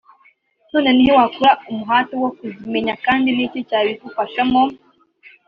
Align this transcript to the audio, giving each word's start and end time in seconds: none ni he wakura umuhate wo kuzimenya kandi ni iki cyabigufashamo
none 0.71 0.89
ni 0.93 1.03
he 1.07 1.11
wakura 1.19 1.51
umuhate 1.69 2.13
wo 2.21 2.29
kuzimenya 2.37 2.93
kandi 3.05 3.27
ni 3.31 3.41
iki 3.47 3.59
cyabigufashamo 3.69 4.61